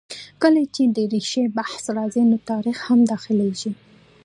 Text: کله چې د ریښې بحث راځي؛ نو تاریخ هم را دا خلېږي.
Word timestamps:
کله 0.41 0.61
چې 0.75 0.83
د 0.95 0.97
ریښې 1.11 1.43
بحث 1.57 1.83
راځي؛ 1.97 2.23
نو 2.31 2.37
تاریخ 2.49 2.77
هم 2.87 2.99
را 3.03 3.07
دا 3.09 3.17
خلېږي. 3.23 3.71